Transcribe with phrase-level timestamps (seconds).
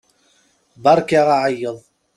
[0.83, 1.77] Beṛka aɛeyyeḍ!